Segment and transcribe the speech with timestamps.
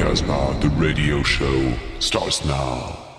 [0.00, 3.09] Casbah, the radio show starts now.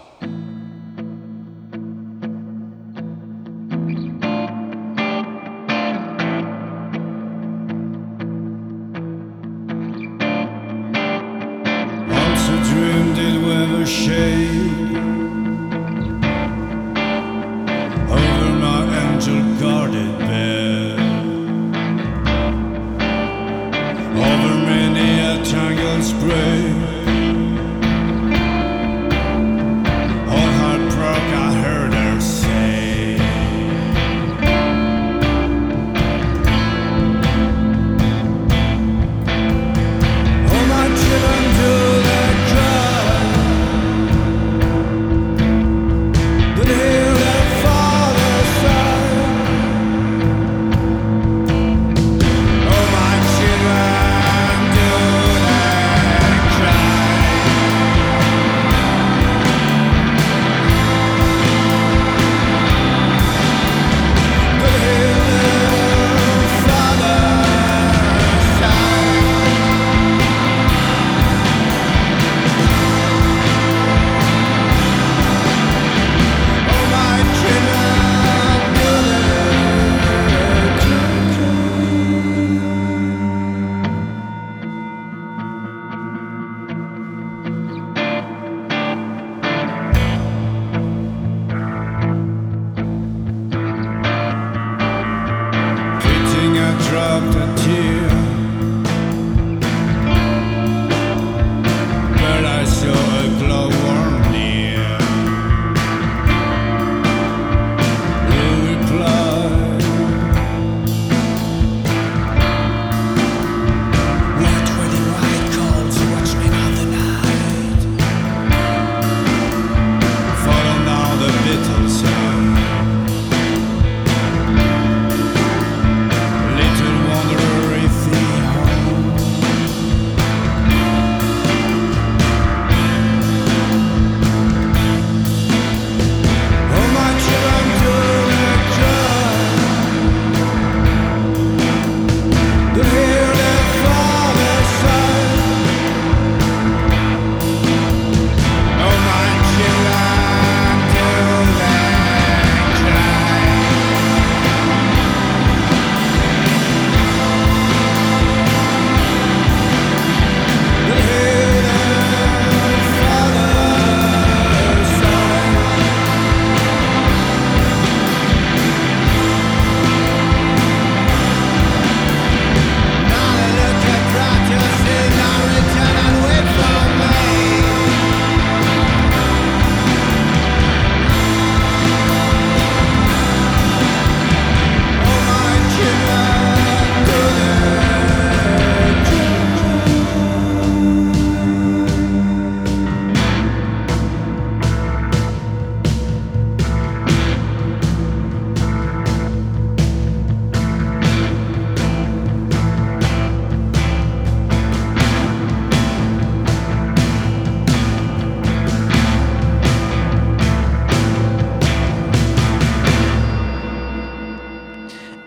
[97.02, 97.91] Pitting, I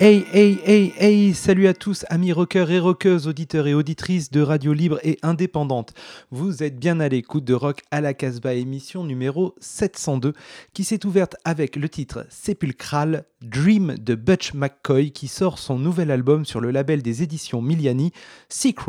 [0.04, 4.42] Hey, hey, hey, hey, salut à tous, amis rockers et rockeuses, auditeurs et auditrices de
[4.42, 5.94] radio libre et indépendante.
[6.31, 10.34] Vous êtes bien à l'écoute de Rock à la Casbah, émission numéro 702,
[10.75, 16.10] qui s'est ouverte avec le titre Sépulcral Dream de Butch McCoy, qui sort son nouvel
[16.10, 18.12] album sur le label des éditions Miliani,
[18.50, 18.81] Sick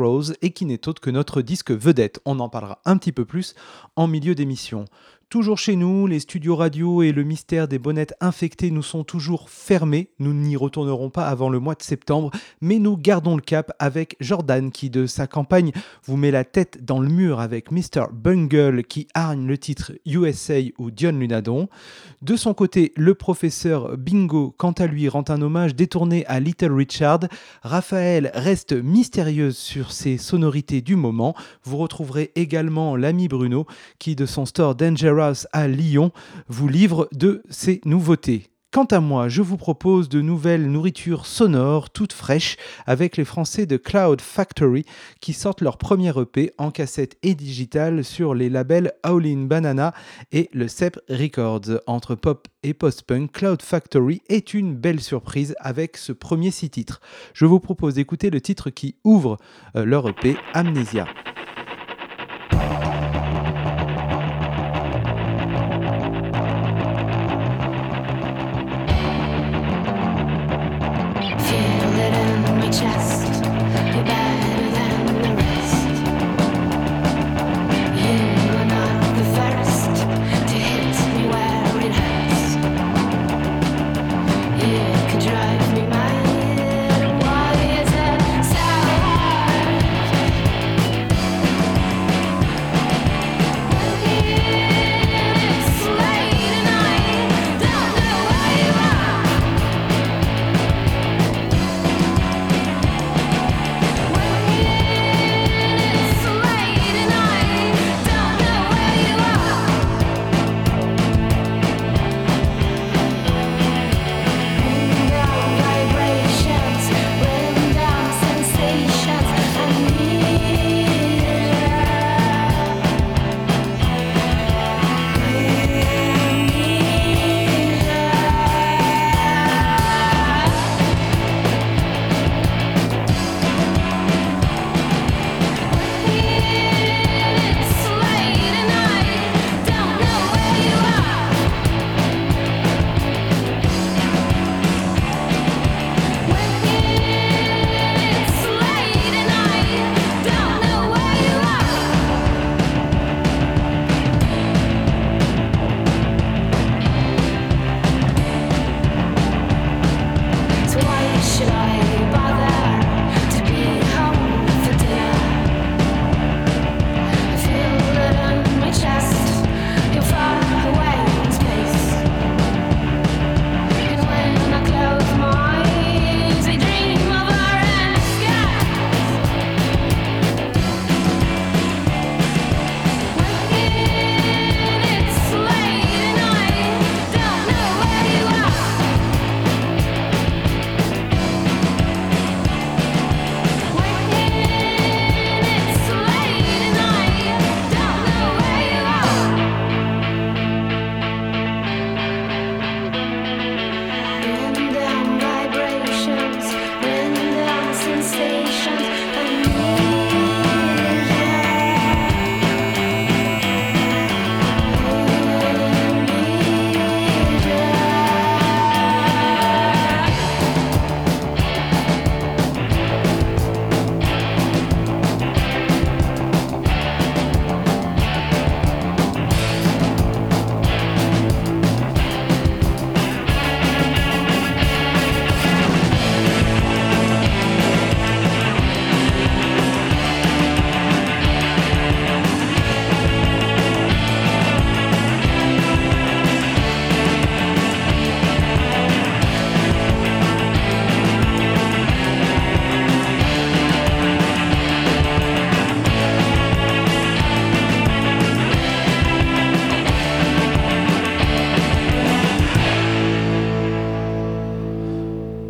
[0.42, 2.20] et qui n'est autre que notre disque vedette.
[2.26, 3.54] On en parlera un petit peu plus
[3.96, 4.84] en milieu d'émission.
[5.28, 9.50] Toujours chez nous, les studios radio et le mystère des bonnettes infectées nous sont toujours
[9.50, 10.12] fermés.
[10.20, 12.30] Nous n'y retournerons pas avant le mois de septembre,
[12.60, 15.72] mais nous gardons le cap avec Jordan qui, de sa campagne,
[16.04, 18.04] vous met la tête dans le mur avec Mr.
[18.12, 21.68] Bungle qui hargne le titre USA ou Dion Lunadon.
[22.22, 26.72] De son côté, le professeur Bingo, quant à lui, rend un hommage détourné à Little
[26.72, 27.18] Richard.
[27.62, 31.34] Raphaël reste mystérieuse sur ses sonorités du moment.
[31.64, 33.66] Vous retrouverez également l'ami Bruno
[33.98, 34.76] qui, de son store
[35.52, 36.12] À Lyon,
[36.48, 38.50] vous livre de ses nouveautés.
[38.70, 43.64] Quant à moi, je vous propose de nouvelles nourritures sonores toutes fraîches avec les Français
[43.64, 44.84] de Cloud Factory
[45.22, 49.94] qui sortent leur premier EP en cassette et digital sur les labels Howlin' Banana
[50.32, 51.80] et le CEP Records.
[51.86, 57.00] Entre pop et post-punk, Cloud Factory est une belle surprise avec ce premier six titres.
[57.32, 59.38] Je vous propose d'écouter le titre qui ouvre
[59.76, 61.06] euh, leur EP Amnesia.
[71.38, 73.44] Feel it in my chest,
[73.94, 74.55] your back.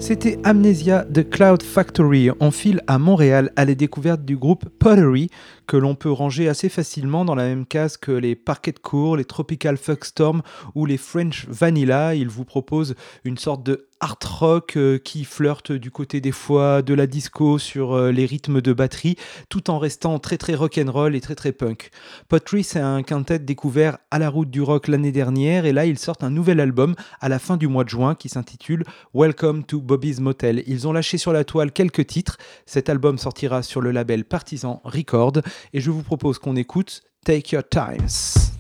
[0.07, 2.31] C'était Amnesia de Cloud Factory.
[2.39, 5.29] On file à Montréal à la découverte du groupe Pottery,
[5.67, 9.17] que l'on peut ranger assez facilement dans la même case que les Parquet de Cour,
[9.17, 10.43] les Tropical Fuckstorm
[10.77, 12.15] ou les French Vanilla.
[12.15, 16.83] Ils vous proposent une sorte de art rock euh, qui flirte du côté des fois
[16.83, 19.17] de la disco sur euh, les rythmes de batterie,
[19.49, 21.91] tout en restant très très rock and roll et très très punk.
[22.29, 25.99] Pottery, c'est un quintet découvert à la route du rock l'année dernière et là ils
[25.99, 28.85] sortent un nouvel album à la fin du mois de juin qui s'intitule
[29.15, 32.37] Welcome to Bobby's Ils ont lâché sur la toile quelques titres.
[32.67, 35.35] Cet album sortira sur le label Partisan Record
[35.73, 38.53] et je vous propose qu'on écoute Take Your Times.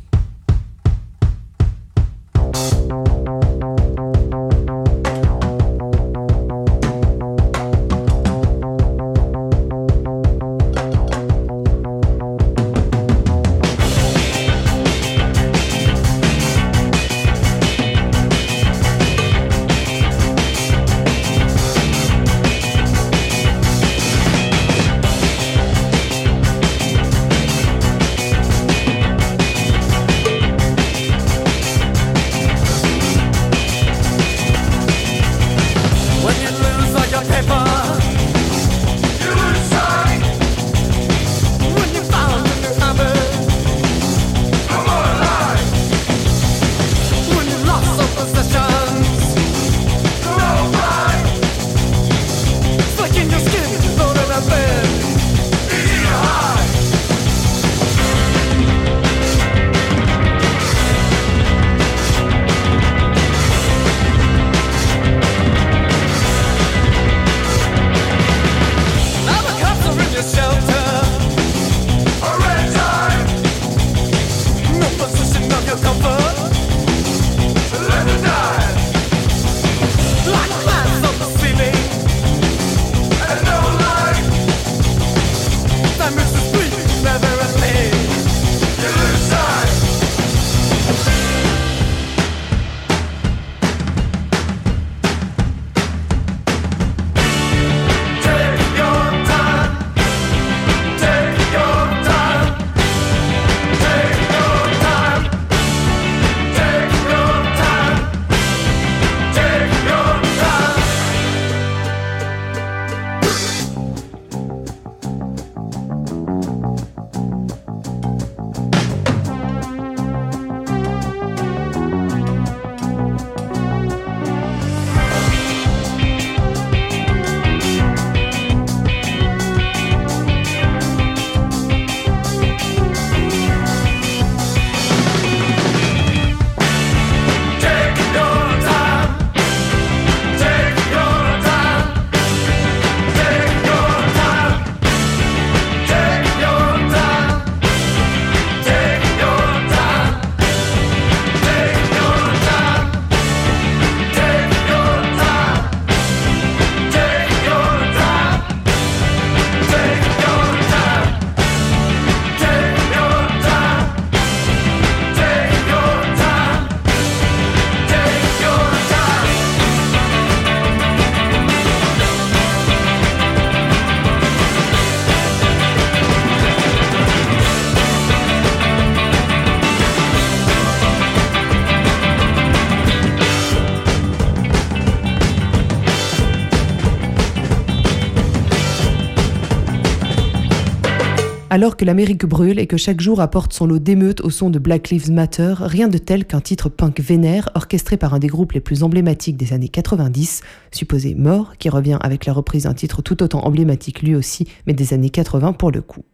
[191.56, 194.58] Alors que l'Amérique brûle et que chaque jour apporte son lot d'émeutes au son de
[194.58, 198.52] Black Lives Matter, rien de tel qu'un titre punk vénère orchestré par un des groupes
[198.52, 203.00] les plus emblématiques des années 90, supposé Mort, qui revient avec la reprise d'un titre
[203.00, 206.04] tout autant emblématique lui aussi, mais des années 80 pour le coup.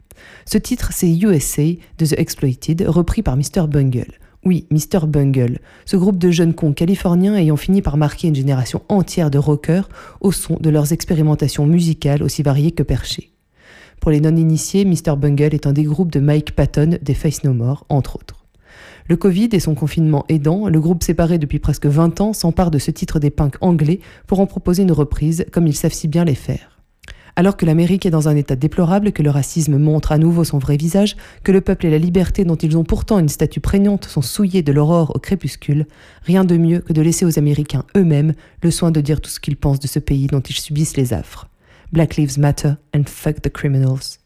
[0.46, 3.66] Ce titre, c'est USA de The Exploited, repris par Mr.
[3.68, 4.12] Bungle.
[4.44, 5.08] Oui, Mr.
[5.08, 9.38] Bungle, ce groupe de jeunes cons californiens ayant fini par marquer une génération entière de
[9.38, 9.88] rockers
[10.20, 13.31] au son de leurs expérimentations musicales aussi variées que perchées.
[14.02, 15.14] Pour les non-initiés, Mr.
[15.16, 18.44] Bungle est un des groupes de Mike Patton des Face No More, entre autres.
[19.06, 22.80] Le Covid et son confinement aidant, le groupe séparé depuis presque 20 ans s'empare de
[22.80, 26.24] ce titre des punks anglais pour en proposer une reprise, comme ils savent si bien
[26.24, 26.80] les faire.
[27.36, 30.58] Alors que l'Amérique est dans un état déplorable, que le racisme montre à nouveau son
[30.58, 34.06] vrai visage, que le peuple et la liberté dont ils ont pourtant une statue prégnante
[34.06, 35.86] sont souillés de l'aurore au crépuscule,
[36.24, 39.38] rien de mieux que de laisser aux Américains eux-mêmes le soin de dire tout ce
[39.38, 41.51] qu'ils pensent de ce pays dont ils subissent les affres.
[41.92, 44.18] Black Lives Matter and Fuck the Criminals.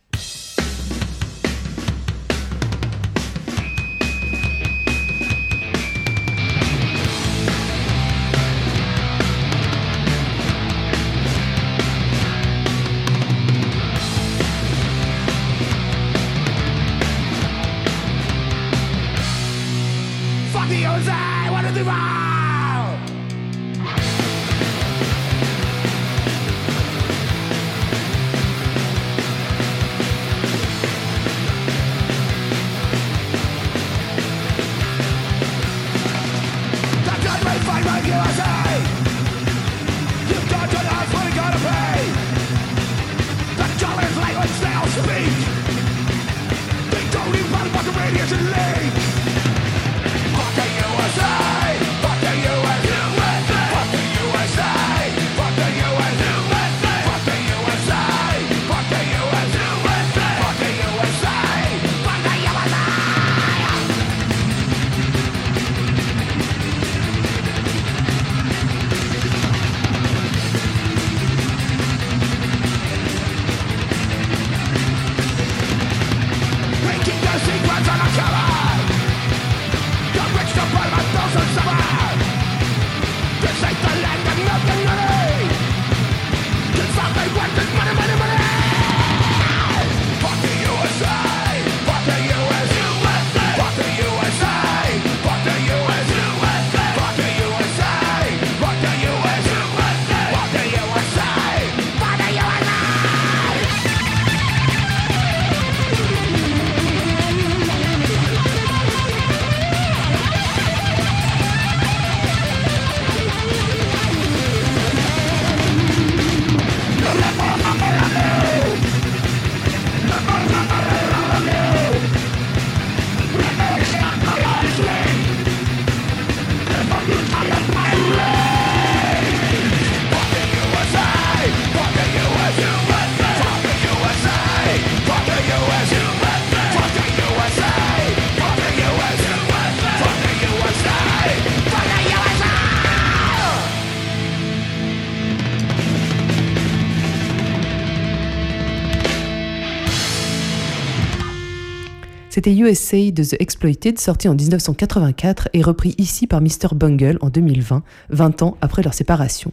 [152.47, 156.76] C'était USA de The Exploited, sorti en 1984 et repris ici par Mr.
[156.76, 159.50] Bungle en 2020, 20 ans après leur séparation.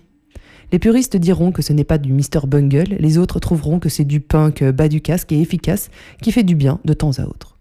[0.71, 2.45] Les puristes diront que ce n'est pas du Mr.
[2.45, 5.89] Bungle, les autres trouveront que c'est du punk bas du casque et efficace
[6.21, 7.57] qui fait du bien de temps à autre.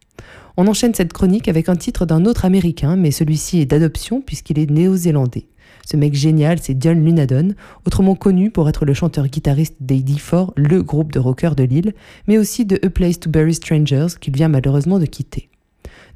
[0.59, 4.59] On enchaîne cette chronique avec un titre d'un autre américain, mais celui-ci est d'adoption puisqu'il
[4.59, 5.47] est néo-zélandais.
[5.89, 7.55] Ce mec génial, c'est Dion Lunadon,
[7.87, 11.95] autrement connu pour être le chanteur-guitariste des D4, le groupe de rockers de Lille,
[12.29, 15.49] mais aussi de A Place to Bury Strangers, qu'il vient malheureusement de quitter.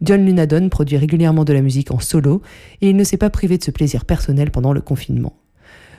[0.00, 2.42] Dion Lunadon produit régulièrement de la musique en solo,
[2.80, 5.34] et il ne s'est pas privé de ce plaisir personnel pendant le confinement.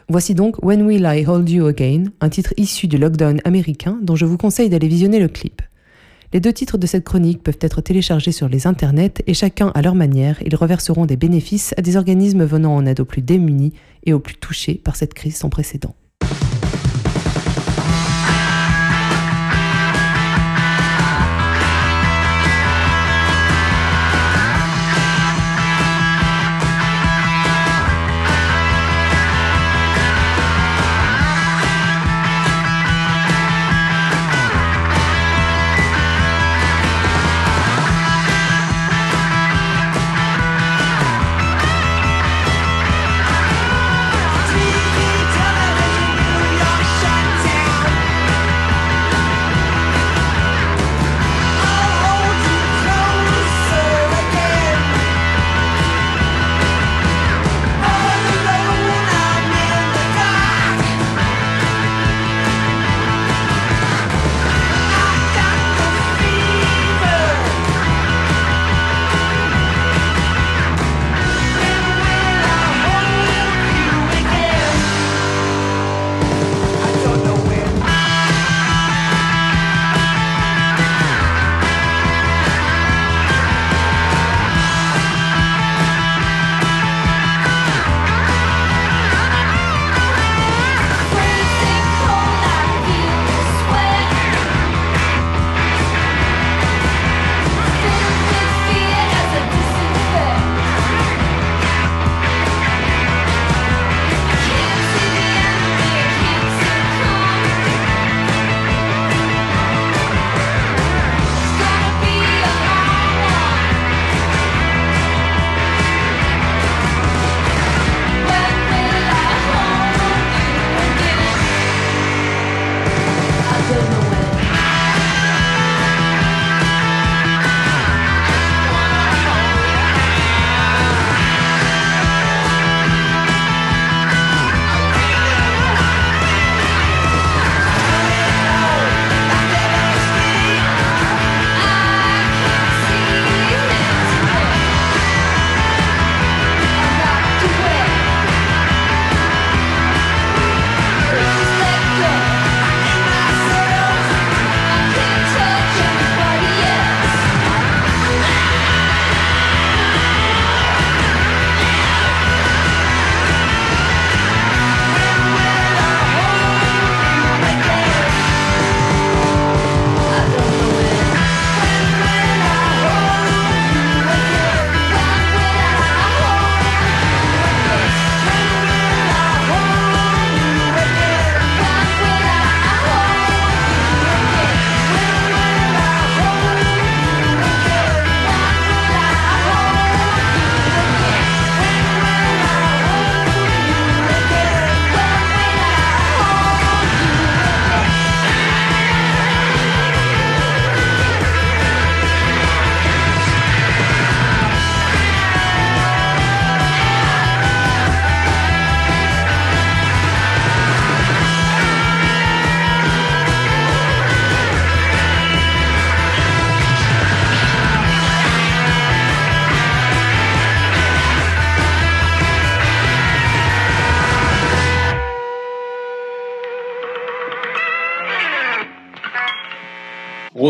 [0.10, 4.16] Voici donc When Will I Hold You Again, un titre issu du lockdown américain dont
[4.16, 5.62] je vous conseille d'aller visionner le clip.
[6.34, 9.82] Les deux titres de cette chronique peuvent être téléchargés sur les internets et chacun à
[9.82, 13.74] leur manière, ils reverseront des bénéfices à des organismes venant en aide aux plus démunis
[14.06, 15.96] et aux plus touchés par cette crise sans précédent.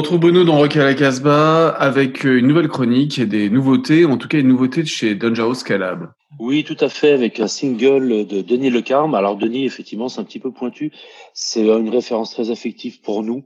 [0.07, 4.15] Retrouve Bruno dans Rock à la Casbah avec une nouvelle chronique et des nouveautés, en
[4.15, 6.13] tout cas une nouveauté de chez Dangerous Calab.
[6.39, 9.15] Oui, tout à fait, avec un single de Denis Le Carme.
[9.15, 10.93] Alors Denis, effectivement, c'est un petit peu pointu.
[11.33, 13.43] C'est une référence très affective pour nous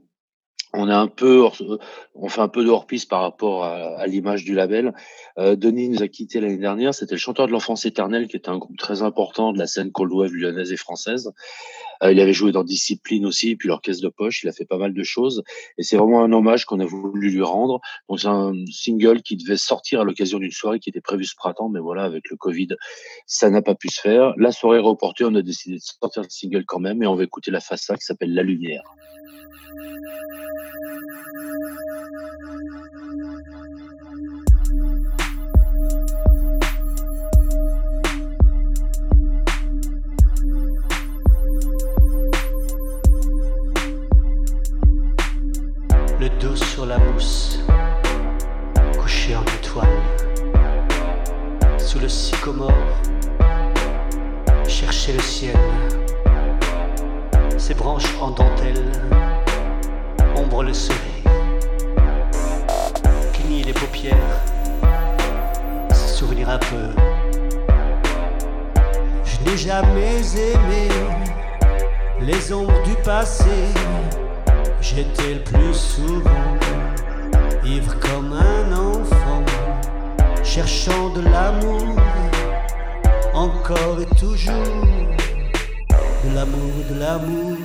[0.74, 1.44] on est un peu,
[2.14, 4.94] on fait un peu de hors-piste par rapport à, l'image du label.
[5.38, 6.94] Euh, Denis nous a quitté l'année dernière.
[6.94, 9.92] C'était le chanteur de l'enfance éternelle, qui était un groupe très important de la scène
[9.92, 11.30] cold wave lyonnaise et française.
[12.02, 14.42] Euh, il avait joué dans Discipline aussi, puis l'orchestre de poche.
[14.42, 15.42] Il a fait pas mal de choses,
[15.78, 17.80] et c'est vraiment un hommage qu'on a voulu lui rendre.
[18.08, 21.34] Donc c'est un single qui devait sortir à l'occasion d'une soirée qui était prévue ce
[21.36, 22.68] printemps, mais voilà, avec le Covid,
[23.26, 24.34] ça n'a pas pu se faire.
[24.36, 27.24] La soirée reportée, on a décidé de sortir le single quand même, et on va
[27.24, 28.82] écouter la A qui s'appelle La Lumière.
[46.22, 47.58] Le dos sur la mousse,
[48.96, 49.88] couché en étoile,
[51.78, 52.70] sous le sycomore,
[54.68, 55.56] chercher le ciel,
[57.58, 58.92] ses branches en dentelle
[60.36, 61.24] ombre le soleil,
[63.32, 64.14] cligne les paupières,
[65.90, 67.02] se souvenir un peu.
[69.24, 70.88] Je n'ai jamais aimé
[72.20, 73.72] les ombres du passé,
[74.94, 76.58] j'étais le plus souvent
[77.64, 79.44] ivre comme un enfant,
[80.44, 81.96] cherchant de l'amour,
[83.32, 84.86] encore et toujours,
[86.24, 87.56] de l'amour, de l'amour.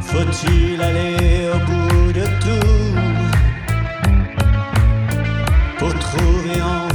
[0.00, 2.96] Faut-il aller au bout de tout
[5.78, 6.85] pour trouver enfin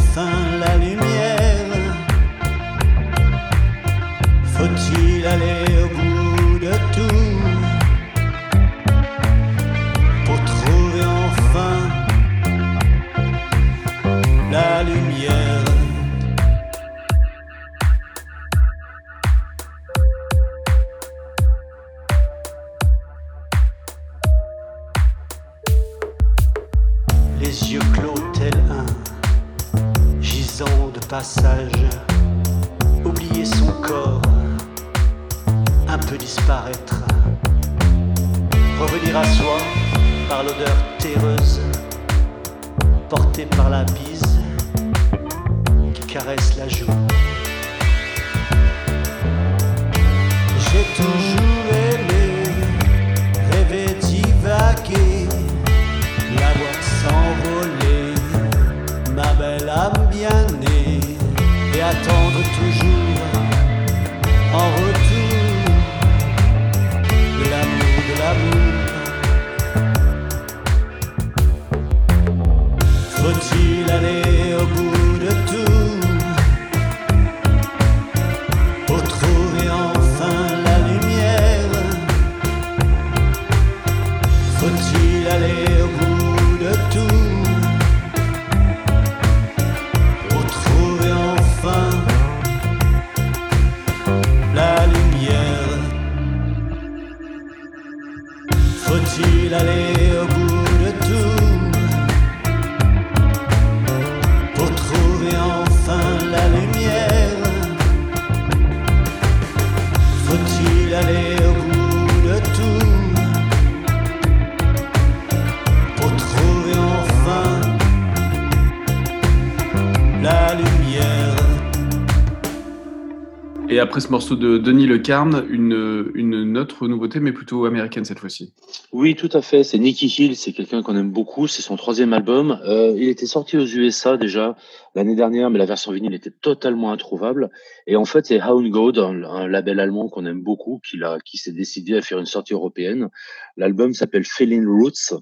[123.91, 128.19] après ce morceau de Denis Le Carme, une, une autre nouveauté, mais plutôt américaine cette
[128.19, 128.53] fois-ci.
[128.93, 129.65] Oui, tout à fait.
[129.65, 131.45] C'est Nicky Hill, c'est quelqu'un qu'on aime beaucoup.
[131.47, 132.57] C'est son troisième album.
[132.65, 134.55] Euh, il était sorti aux USA déjà
[134.95, 137.49] l'année dernière, mais la version vinyle était totalement introuvable.
[137.85, 141.51] Et en fait, c'est Hound God, un, label allemand qu'on aime beaucoup, qui, qui s'est
[141.51, 143.09] décidé à faire une sortie européenne.
[143.57, 145.19] L'album s'appelle Feeling Roots.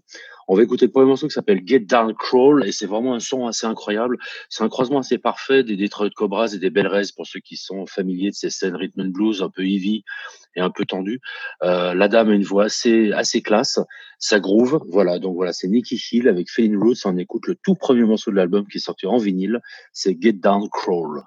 [0.51, 3.19] On va écouter le premier morceau qui s'appelle Get Down Crawl et c'est vraiment un
[3.19, 4.17] son assez incroyable.
[4.49, 7.55] C'est un croisement assez parfait des Detroit Cobras et des Bell Rays pour ceux qui
[7.55, 10.03] sont familiers de ces scènes rhythm and blues un peu heavy
[10.55, 11.21] et un peu tendues.
[11.62, 13.79] Euh, la dame a une voix assez assez classe,
[14.17, 14.81] ça groove.
[14.89, 17.05] Voilà, donc voilà, c'est Nicky Hill avec Feeling Roots.
[17.05, 19.62] On écoute le tout premier morceau de l'album qui est sorti en vinyle,
[19.93, 21.21] c'est Get Down Crawl.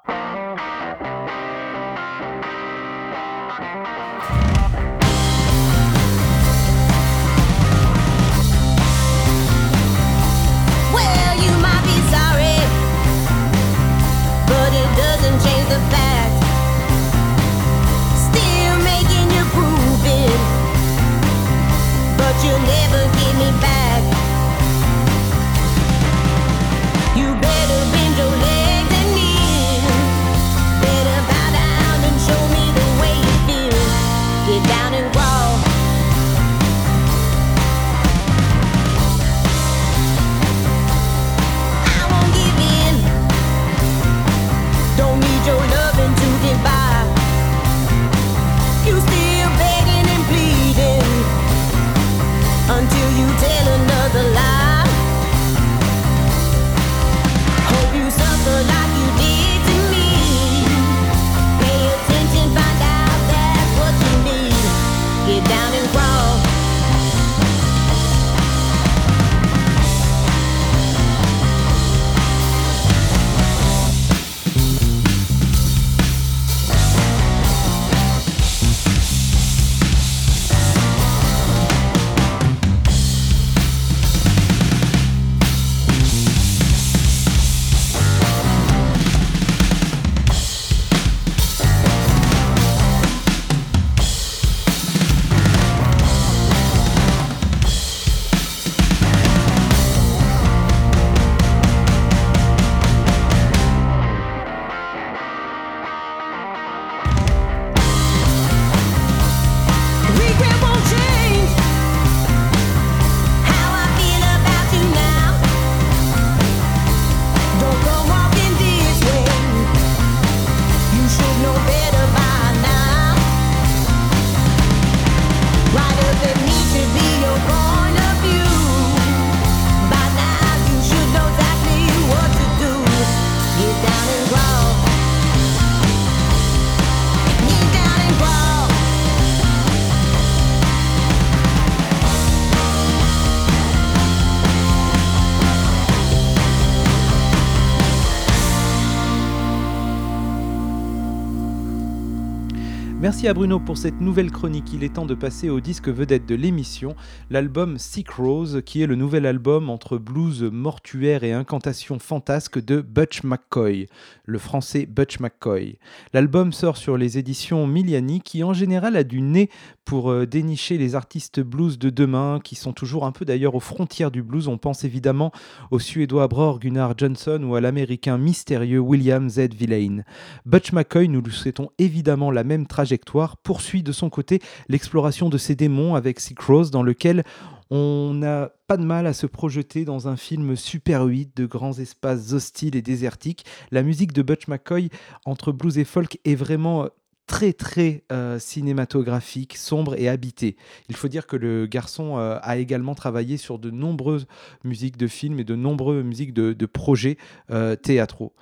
[153.22, 154.72] Merci à Bruno pour cette nouvelle chronique.
[154.74, 156.96] Il est temps de passer au disque vedette de l'émission,
[157.30, 162.80] l'album Sick Rose, qui est le nouvel album entre blues mortuaire et incantation fantasque de
[162.80, 163.87] Butch McCoy,
[164.24, 165.78] le français Butch McCoy.
[166.12, 169.50] L'album sort sur les éditions Miliani, qui en général a du nez
[169.85, 173.61] pour euh, dénicher les artistes blues de demain, qui sont toujours un peu d'ailleurs aux
[173.61, 174.48] frontières du blues.
[174.48, 175.30] On pense évidemment
[175.70, 179.54] au suédois Bror Gunnar Johnson ou à l'américain mystérieux William Z.
[179.54, 180.02] Villain.
[180.44, 183.12] Butch McCoy, nous lui souhaitons évidemment la même trajectoire
[183.42, 187.25] poursuit de son côté l'exploration de ses démons avec Sick Rose, dans lequel
[187.70, 191.79] on n'a pas de mal à se projeter dans un film super 8 de grands
[191.79, 193.46] espaces hostiles et désertiques.
[193.70, 194.90] La musique de Butch McCoy
[195.25, 196.88] entre blues et folk est vraiment
[197.27, 200.57] très très euh, cinématographique, sombre et habité.
[200.90, 204.27] Il faut dire que le garçon euh, a également travaillé sur de nombreuses
[204.64, 207.16] musiques de films et de nombreuses musiques de, projets
[207.51, 208.35] euh, théâtraux.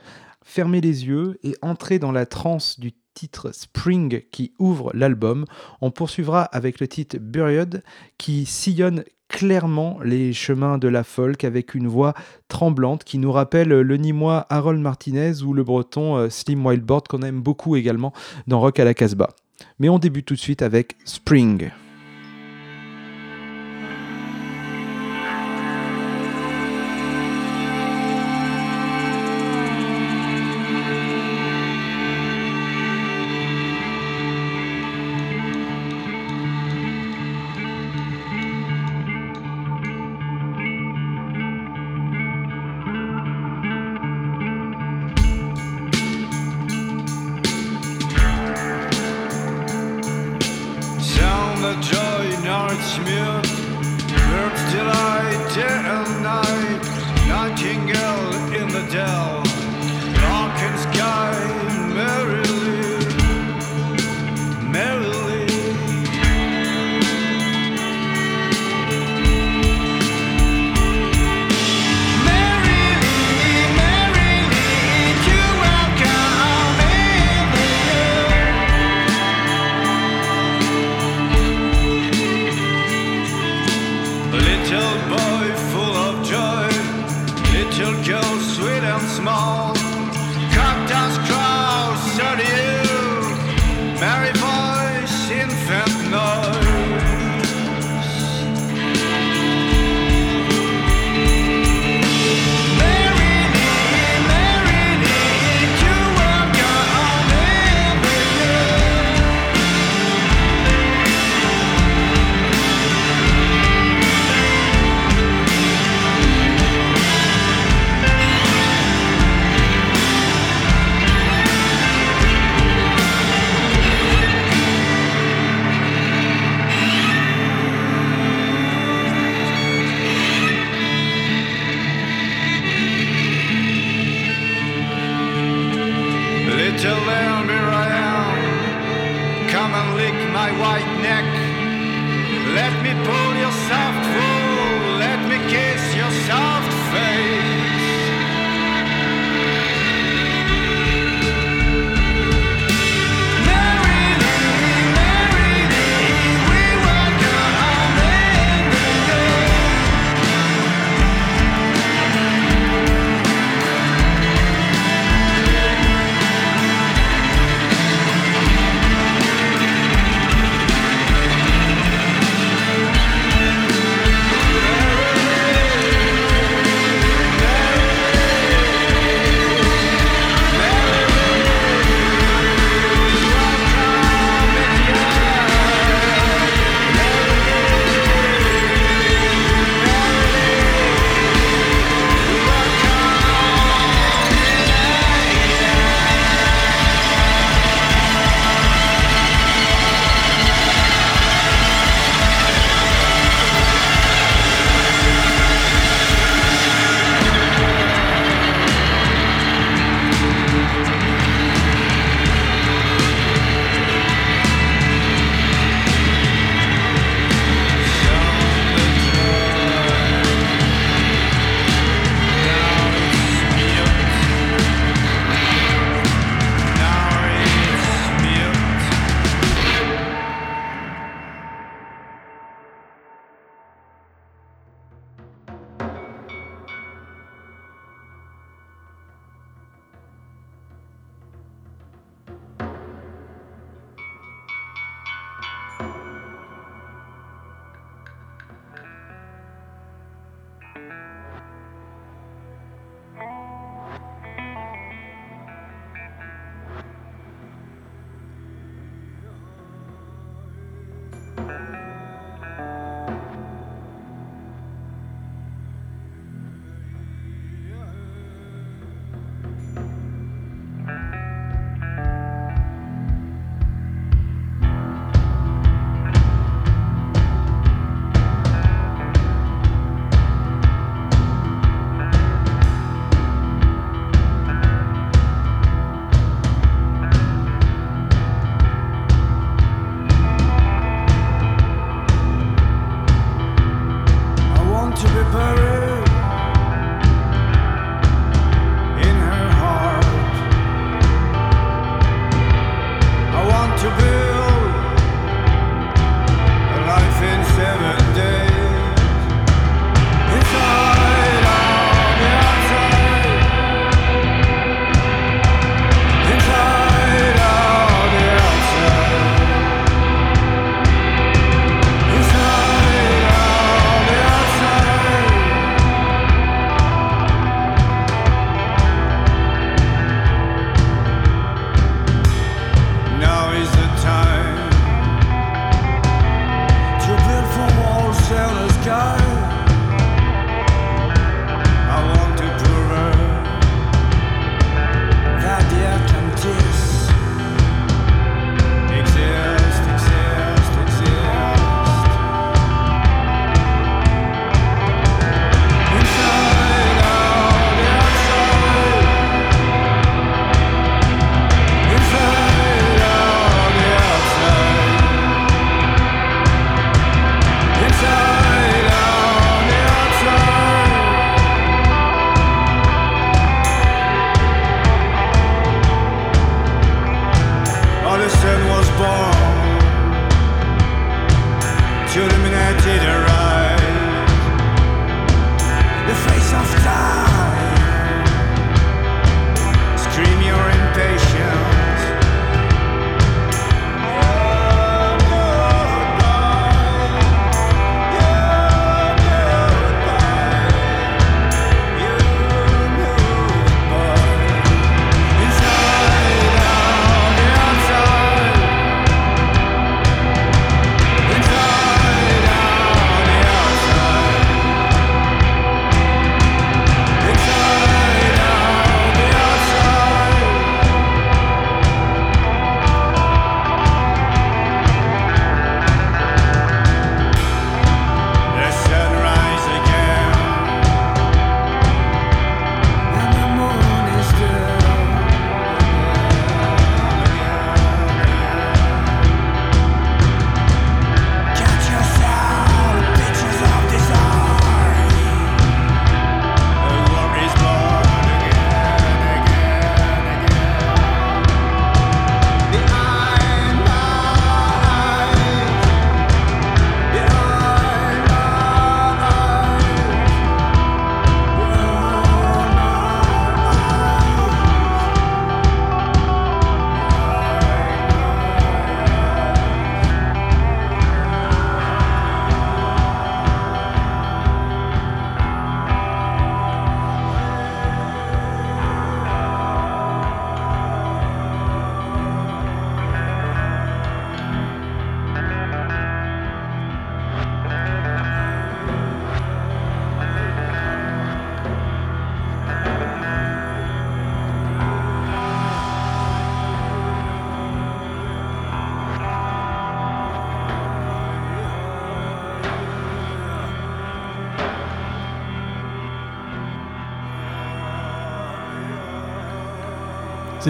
[0.43, 5.44] Fermez les yeux et entrez dans la transe du titre Spring qui ouvre l'album.
[5.81, 7.83] On poursuivra avec le titre Buried
[8.18, 12.14] qui sillonne clairement les chemins de la folk avec une voix
[12.49, 17.23] tremblante qui nous rappelle le Nîmois Harold Martinez ou le Breton euh, Slim Wildboard qu'on
[17.23, 18.12] aime beaucoup également
[18.49, 19.31] dans Rock à la Casbah.
[19.79, 21.70] Mais on débute tout de suite avec Spring.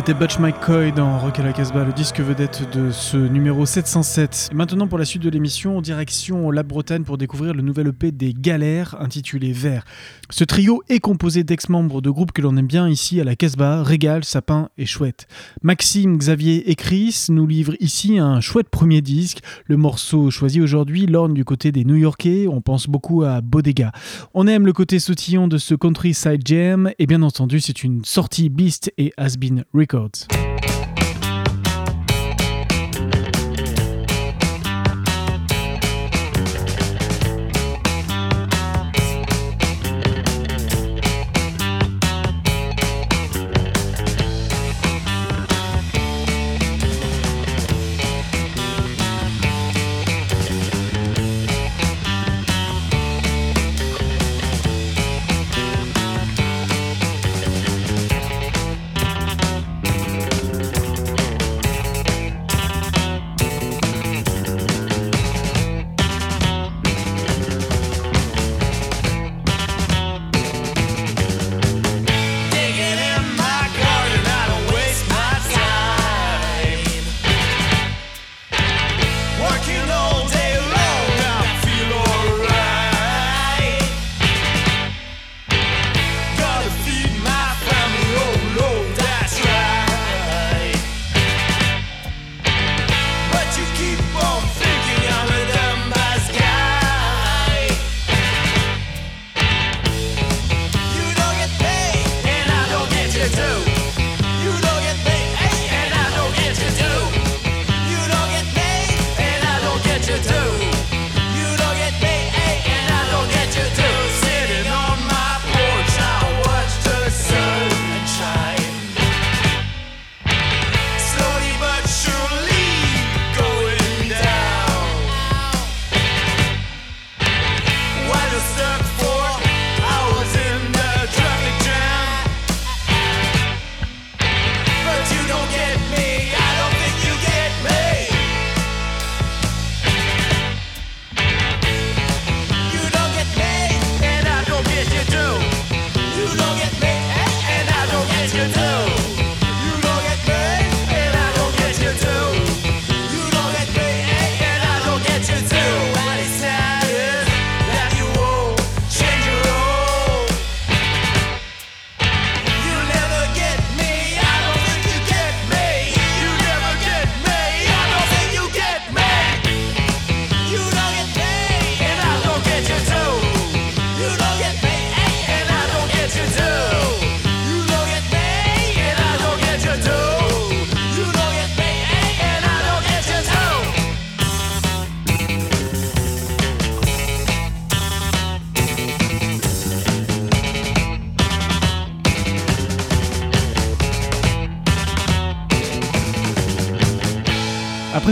[0.00, 4.48] C'était Butch McCoy dans Rock à la Casbah, le disque vedette de ce numéro 707.
[4.50, 8.10] Et maintenant pour la suite de l'émission, direction La Bretagne pour découvrir le nouvel EP
[8.10, 9.84] des Galères intitulé Vert.
[10.30, 13.82] Ce trio est composé d'ex-membres de groupes que l'on aime bien ici à la Casbah,
[13.82, 15.26] Régal, Sapin et Chouette.
[15.62, 19.40] Maxime, Xavier et Chris nous livrent ici un chouette premier disque.
[19.66, 23.92] Le morceau choisi aujourd'hui lorne du côté des New-Yorkais, on pense beaucoup à Bodega.
[24.32, 28.48] On aime le côté sautillon de ce countryside jam et bien entendu c'est une sortie
[28.48, 29.89] Beast et Has Been Records.
[29.92, 30.49] Après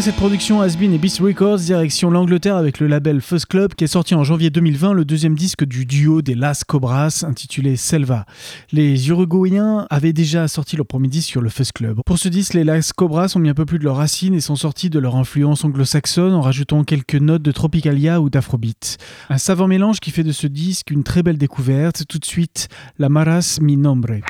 [0.09, 3.88] cette production Asbin et Beast Records, direction l'Angleterre avec le label Fuzz Club qui est
[3.88, 8.24] sorti en janvier 2020 le deuxième disque du duo des Las Cobras intitulé Selva.
[8.72, 12.00] Les Uruguayens avaient déjà sorti leur premier disque sur le Fuzz Club.
[12.06, 14.40] Pour ce disque, les Las Cobras ont mis un peu plus de leurs racines et
[14.40, 18.96] sont sortis de leur influence anglo-saxonne en rajoutant quelques notes de Tropicalia ou d'Afrobeat.
[19.28, 22.04] Un savant mélange qui fait de ce disque une très belle découverte.
[22.09, 24.22] Tout de suite, La Maras Mi Nombre.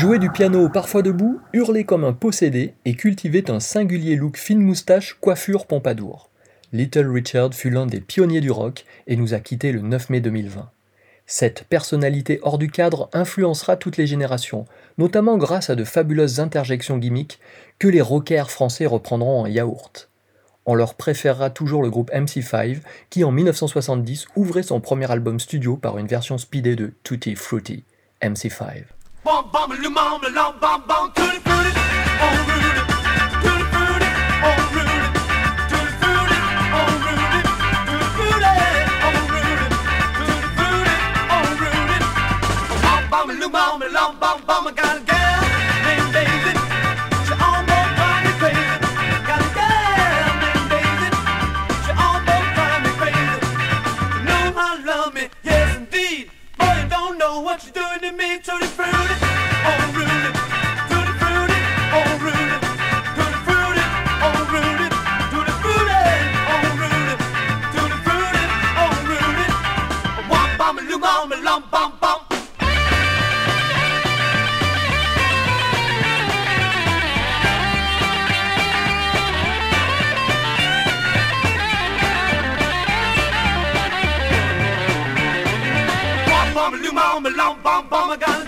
[0.00, 4.60] Jouait du piano parfois debout, hurlait comme un possédé et cultivait un singulier look fine
[4.60, 6.30] moustache, coiffure pompadour.
[6.72, 10.20] Little Richard fut l'un des pionniers du rock et nous a quittés le 9 mai
[10.20, 10.70] 2020.
[11.26, 14.64] Cette personnalité hors du cadre influencera toutes les générations,
[14.98, 17.38] notamment grâce à de fabuleuses interjections gimmicks
[17.78, 20.08] que les rockers français reprendront en yaourt.
[20.66, 25.76] On leur préférera toujours le groupe MC5 qui en 1970 ouvrait son premier album studio
[25.76, 27.84] par une version speedée de Tutti Frutti,
[28.22, 28.84] MC5.
[29.24, 31.80] Bam bam le mam le lam bam bam tutti frutti
[32.24, 32.82] oh Rudy
[33.42, 34.08] tutti frutti
[34.48, 34.98] oh Rudy
[35.70, 36.36] tutti frutti
[36.78, 37.40] oh Rudy
[37.88, 39.66] tutti frutti oh Rudy
[40.16, 40.94] tutti frutti
[41.36, 41.98] oh Rudy
[42.82, 45.09] bam bam le mam le lam bam bam gotta
[57.80, 59.99] doing to me, fruit Fruity.
[87.10, 88.39] Bomb, bomb, bomb, bomb,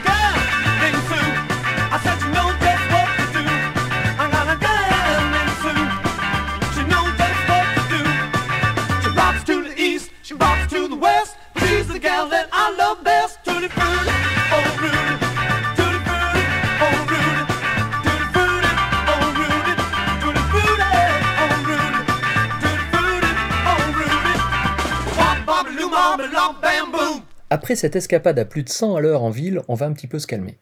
[27.54, 30.06] Après cette escapade à plus de 100 à l'heure en ville, on va un petit
[30.06, 30.56] peu se calmer.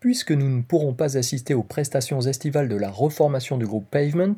[0.00, 4.34] Puisque nous ne pourrons pas assister aux prestations estivales de la reformation du groupe Pavement,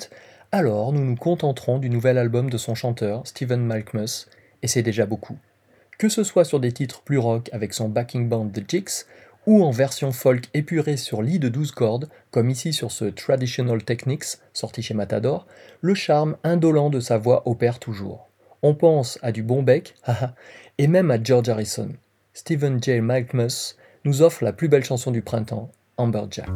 [0.52, 4.26] alors nous nous contenterons du nouvel album de son chanteur, Stephen Malkmus,
[4.62, 5.38] et c'est déjà beaucoup.
[5.96, 9.06] Que ce soit sur des titres plus rock avec son backing band The Jigs,
[9.46, 13.82] ou en version folk épurée sur lit de 12 cordes, comme ici sur ce Traditional
[13.82, 15.46] Techniques, sorti chez Matador,
[15.80, 18.28] le charme indolent de sa voix opère toujours.
[18.62, 20.34] On pense à du bon bec, haha,
[20.78, 21.90] et même à George Harrison.
[22.34, 23.00] Stephen J.
[23.00, 26.50] Malkmus nous offre la plus belle chanson du printemps, Amberjack.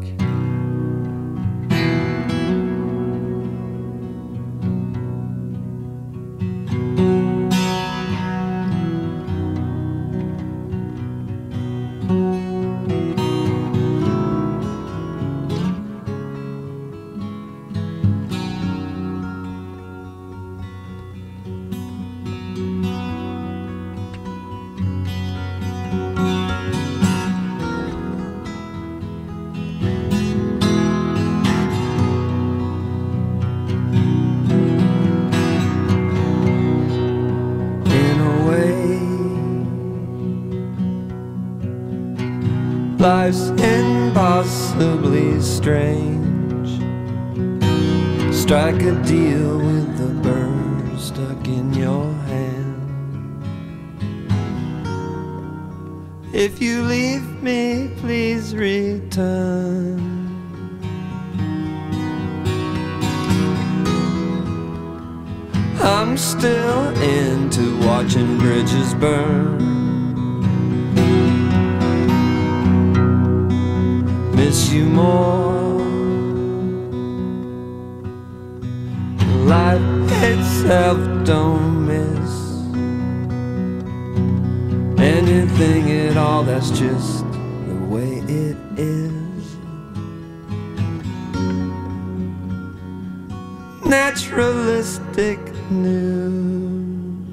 [65.83, 69.59] I'm still into watching bridges burn.
[74.37, 75.81] Miss you more.
[79.47, 79.81] Life
[80.23, 82.31] itself don't miss
[85.01, 86.45] anything at all.
[86.45, 87.25] That's just
[87.69, 89.20] the way it is.
[93.91, 97.27] Naturalistic news.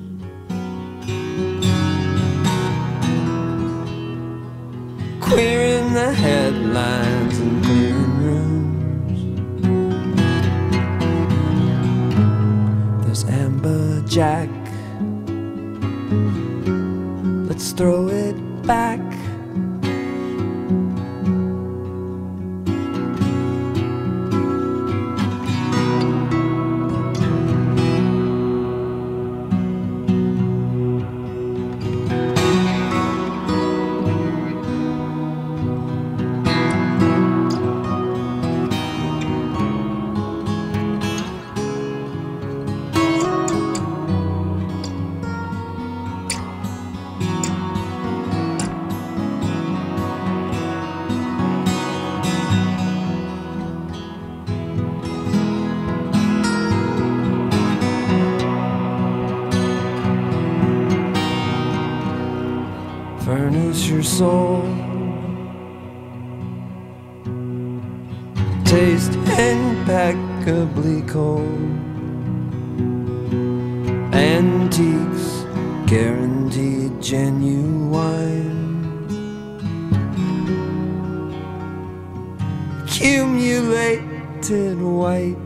[5.21, 7.06] Queer in the headlines
[64.17, 64.63] soul.
[68.65, 71.45] Taste impeccably cold.
[74.11, 75.45] Antiques,
[75.85, 78.57] guaranteed genuine.
[82.85, 85.37] Accumulated white.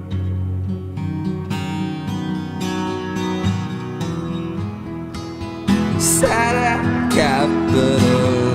[5.99, 8.50] Sat at capital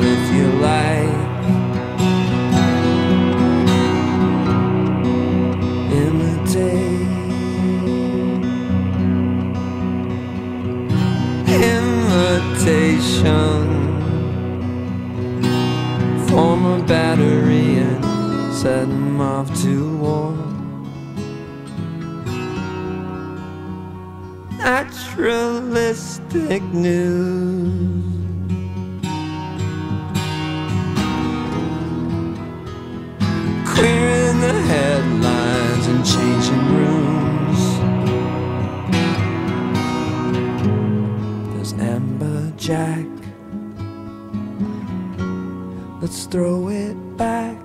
[13.27, 13.67] Invitation.
[16.29, 18.05] Form a battery and
[18.55, 20.35] set 'em off to war.
[24.59, 28.05] Naturalistic news.
[33.73, 37.61] Queering the headlines and changing rooms.
[41.53, 43.06] There's Amber Jack.
[46.17, 47.56] Let's throw it back.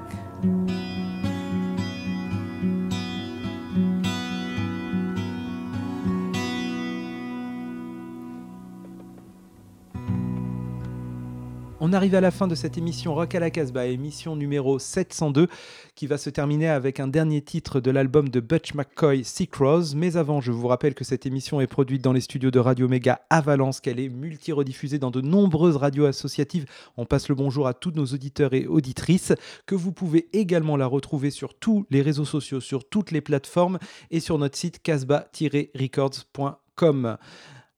[11.92, 15.50] On arrive à la fin de cette émission Rock à la Casbah, émission numéro 702,
[15.94, 19.94] qui va se terminer avec un dernier titre de l'album de Butch McCoy, Sick Rose.
[19.94, 22.88] Mais avant, je vous rappelle que cette émission est produite dans les studios de Radio
[22.88, 26.64] Méga à Valence, qu'elle est multi-rediffusée dans de nombreuses radios associatives.
[26.96, 29.34] On passe le bonjour à tous nos auditeurs et auditrices,
[29.66, 33.80] que vous pouvez également la retrouver sur tous les réseaux sociaux, sur toutes les plateformes
[34.12, 37.18] et sur notre site casbah-records.com.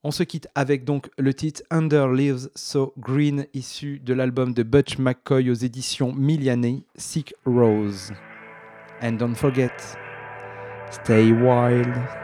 [0.06, 4.62] On se quitte avec donc le titre Under Leaves So Green, issu de l'album de
[4.62, 8.12] Butch McCoy aux éditions Miliani, Sick Rose.
[9.02, 9.72] And don't forget,
[10.92, 12.23] stay wild.